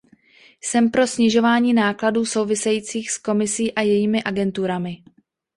[0.63, 5.03] Jsem pro snižování nákladů souvisejících s Komisí a jejími agenturami.